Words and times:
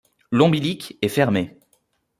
L'ombilic 0.31 0.97
est 1.03 1.09
fermé. 1.09 1.59